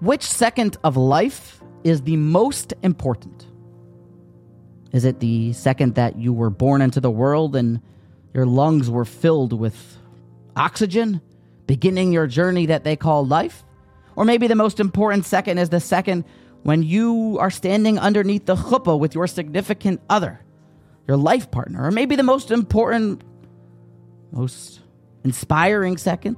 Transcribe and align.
Which 0.00 0.22
second 0.22 0.78
of 0.82 0.96
life 0.96 1.62
is 1.84 2.02
the 2.02 2.16
most 2.16 2.72
important? 2.82 3.46
Is 4.92 5.04
it 5.04 5.20
the 5.20 5.52
second 5.52 5.94
that 5.96 6.16
you 6.18 6.32
were 6.32 6.48
born 6.48 6.80
into 6.80 7.00
the 7.00 7.10
world 7.10 7.54
and 7.54 7.80
your 8.32 8.46
lungs 8.46 8.90
were 8.90 9.04
filled 9.04 9.52
with 9.52 9.98
oxygen, 10.56 11.20
beginning 11.66 12.12
your 12.12 12.26
journey 12.26 12.66
that 12.66 12.82
they 12.82 12.96
call 12.96 13.26
life? 13.26 13.62
Or 14.16 14.24
maybe 14.24 14.46
the 14.46 14.54
most 14.54 14.80
important 14.80 15.26
second 15.26 15.58
is 15.58 15.68
the 15.68 15.80
second 15.80 16.24
when 16.62 16.82
you 16.82 17.36
are 17.38 17.50
standing 17.50 17.98
underneath 17.98 18.46
the 18.46 18.56
chuppah 18.56 18.98
with 18.98 19.14
your 19.14 19.26
significant 19.26 20.00
other, 20.08 20.40
your 21.06 21.18
life 21.18 21.50
partner. 21.50 21.84
Or 21.84 21.90
maybe 21.90 22.16
the 22.16 22.22
most 22.22 22.50
important, 22.50 23.22
most 24.32 24.80
inspiring 25.24 25.98
second 25.98 26.36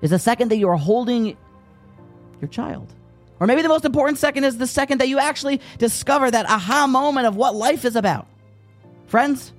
is 0.00 0.10
the 0.10 0.18
second 0.18 0.52
that 0.52 0.58
you 0.58 0.68
are 0.68 0.76
holding 0.76 1.36
your 2.44 2.52
child. 2.52 2.92
Or 3.40 3.46
maybe 3.46 3.62
the 3.62 3.68
most 3.68 3.84
important 3.84 4.18
second 4.18 4.44
is 4.44 4.58
the 4.58 4.66
second 4.66 5.00
that 5.00 5.08
you 5.08 5.18
actually 5.18 5.60
discover 5.78 6.30
that 6.30 6.46
aha 6.46 6.86
moment 6.86 7.26
of 7.26 7.36
what 7.36 7.54
life 7.54 7.84
is 7.84 7.96
about. 7.96 8.26
Friends, 9.06 9.52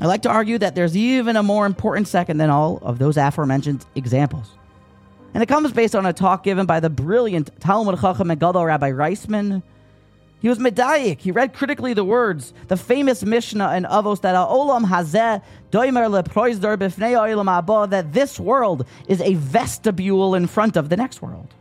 I 0.00 0.06
like 0.06 0.22
to 0.22 0.28
argue 0.28 0.58
that 0.58 0.74
there's 0.74 0.96
even 0.96 1.36
a 1.36 1.42
more 1.42 1.66
important 1.66 2.08
second 2.08 2.38
than 2.38 2.50
all 2.50 2.78
of 2.82 2.98
those 2.98 3.16
aforementioned 3.16 3.86
examples. 3.94 4.50
And 5.32 5.42
it 5.42 5.46
comes 5.46 5.72
based 5.72 5.96
on 5.96 6.06
a 6.06 6.12
talk 6.12 6.44
given 6.44 6.66
by 6.66 6.80
the 6.80 6.90
brilliant 6.90 7.58
Talmid 7.60 8.00
Chacham 8.00 8.30
and 8.30 8.38
Gadol 8.38 8.66
Rabbi 8.66 8.90
Reisman. 8.90 9.62
He 10.40 10.48
was 10.48 10.58
medayik. 10.58 11.20
He 11.20 11.30
read 11.30 11.54
critically 11.54 11.94
the 11.94 12.04
words, 12.04 12.52
the 12.68 12.76
famous 12.76 13.24
Mishnah 13.24 13.74
in 13.76 13.84
Avos 13.84 14.20
that 14.20 14.34
Olam 14.34 14.84
Hazeh 14.84 15.42
Doimer 15.72 16.22
leproizdor 16.22 16.76
b'fnei 16.76 17.14
olam 17.14 17.50
abba 17.50 17.86
that 17.90 18.12
this 18.12 18.38
world 18.38 18.84
is 19.08 19.20
a 19.22 19.34
vestibule 19.34 20.34
in 20.34 20.46
front 20.46 20.76
of 20.76 20.90
the 20.90 20.96
next 20.96 21.22
world. 21.22 21.54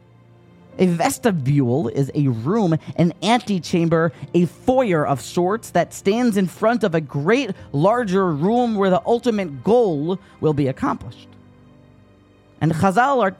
A 0.79 0.87
vestibule 0.87 1.87
is 1.87 2.11
a 2.15 2.27
room, 2.27 2.77
an 2.95 3.13
antechamber, 3.21 4.11
a 4.33 4.45
foyer 4.45 5.05
of 5.05 5.21
sorts 5.21 5.69
that 5.71 5.93
stands 5.93 6.35
in 6.35 6.47
front 6.47 6.83
of 6.83 6.95
a 6.95 7.01
great 7.01 7.51
larger 7.71 8.31
room 8.31 8.75
where 8.75 8.89
the 8.89 9.01
ultimate 9.05 9.63
goal 9.63 10.19
will 10.41 10.53
be 10.53 10.67
accomplished. 10.67 11.27
And 12.59 12.71
Chazal 12.73 13.21
are 13.21 13.35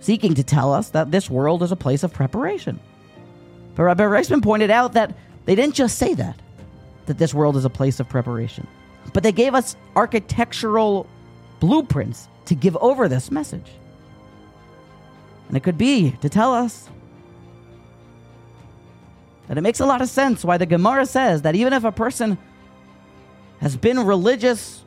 seeking 0.00 0.34
to 0.34 0.42
tell 0.42 0.72
us 0.72 0.90
that 0.90 1.10
this 1.10 1.30
world 1.30 1.62
is 1.62 1.70
a 1.70 1.76
place 1.76 2.02
of 2.02 2.12
preparation. 2.12 2.80
But 3.74 3.84
Rabbi 3.84 4.04
Reisman 4.04 4.42
pointed 4.42 4.70
out 4.70 4.94
that 4.94 5.14
they 5.44 5.54
didn't 5.54 5.74
just 5.74 5.98
say 5.98 6.14
that, 6.14 6.38
that 7.06 7.18
this 7.18 7.32
world 7.32 7.56
is 7.56 7.64
a 7.64 7.70
place 7.70 8.00
of 8.00 8.08
preparation, 8.08 8.66
but 9.12 9.22
they 9.22 9.32
gave 9.32 9.54
us 9.54 9.76
architectural 9.94 11.06
blueprints 11.60 12.28
to 12.46 12.54
give 12.56 12.76
over 12.78 13.08
this 13.08 13.30
message. 13.30 13.70
And 15.52 15.58
it 15.58 15.64
could 15.64 15.76
be 15.76 16.12
to 16.22 16.30
tell 16.30 16.54
us 16.54 16.88
that 19.48 19.58
it 19.58 19.60
makes 19.60 19.80
a 19.80 19.84
lot 19.84 20.00
of 20.00 20.08
sense 20.08 20.46
why 20.46 20.56
the 20.56 20.64
Gemara 20.64 21.04
says 21.04 21.42
that 21.42 21.54
even 21.54 21.74
if 21.74 21.84
a 21.84 21.92
person 21.92 22.38
has 23.60 23.76
been 23.76 24.00
religious 24.06 24.82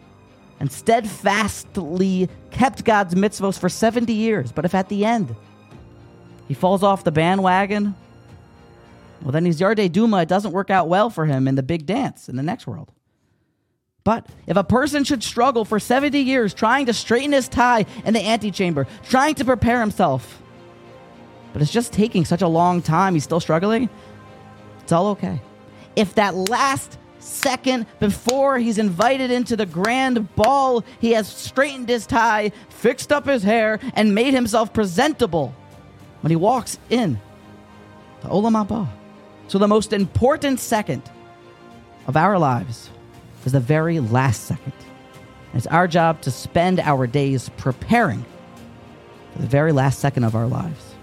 and 0.59 0.71
steadfastly 0.71 2.29
kept 2.49 2.83
God's 2.83 3.13
mitzvos 3.13 3.59
for 3.59 3.69
70 3.69 4.11
years, 4.11 4.51
but 4.51 4.65
if 4.65 4.73
at 4.73 4.89
the 4.89 5.05
end 5.05 5.35
he 6.47 6.55
falls 6.55 6.81
off 6.81 7.03
the 7.03 7.11
bandwagon, 7.11 7.93
well, 9.21 9.33
then 9.33 9.45
he's 9.45 9.59
Yardei 9.59 9.91
Duma. 9.91 10.23
It 10.23 10.29
doesn't 10.29 10.51
work 10.51 10.71
out 10.71 10.87
well 10.87 11.11
for 11.11 11.27
him 11.27 11.47
in 11.47 11.53
the 11.53 11.61
big 11.61 11.85
dance 11.85 12.27
in 12.27 12.37
the 12.37 12.43
next 12.43 12.65
world. 12.65 12.91
But 14.03 14.25
if 14.47 14.57
a 14.57 14.63
person 14.63 15.03
should 15.03 15.23
struggle 15.23 15.63
for 15.63 15.79
70 15.79 16.17
years 16.17 16.55
trying 16.55 16.87
to 16.87 16.93
straighten 16.93 17.33
his 17.33 17.47
tie 17.47 17.85
in 18.03 18.15
the 18.15 18.25
antechamber, 18.25 18.87
trying 19.07 19.35
to 19.35 19.45
prepare 19.45 19.79
himself 19.79 20.41
but 21.55 21.61
it's 21.61 21.71
just 21.71 21.93
taking 21.93 22.25
such 22.25 22.41
a 22.41 22.49
long 22.49 22.81
time. 22.81 23.13
He's 23.13 23.23
still 23.23 23.39
struggling. 23.39 23.89
It's 24.81 24.91
all 24.91 25.07
okay. 25.11 25.39
If 25.95 26.15
that 26.15 26.35
last 26.35 26.97
second 27.19 27.85
before 28.01 28.59
he's 28.59 28.77
invited 28.77 29.31
into 29.31 29.55
the 29.55 29.65
grand 29.65 30.35
ball, 30.35 30.83
he 30.99 31.11
has 31.11 31.29
straightened 31.29 31.87
his 31.87 32.05
tie, 32.05 32.51
fixed 32.67 33.13
up 33.13 33.25
his 33.25 33.41
hair, 33.41 33.79
and 33.93 34.13
made 34.13 34.33
himself 34.33 34.73
presentable 34.73 35.55
when 36.19 36.29
he 36.29 36.35
walks 36.35 36.77
in 36.89 37.21
to 38.19 38.27
Olam. 38.27 38.89
So 39.47 39.57
the 39.57 39.69
most 39.69 39.93
important 39.93 40.59
second 40.59 41.09
of 42.05 42.17
our 42.17 42.37
lives 42.37 42.89
is 43.45 43.53
the 43.53 43.61
very 43.61 44.01
last 44.01 44.43
second. 44.43 44.73
It's 45.53 45.67
our 45.67 45.87
job 45.87 46.19
to 46.23 46.31
spend 46.31 46.81
our 46.81 47.07
days 47.07 47.47
preparing 47.55 48.25
for 49.31 49.39
the 49.39 49.47
very 49.47 49.71
last 49.71 49.99
second 49.99 50.25
of 50.25 50.35
our 50.35 50.47
lives. 50.47 50.94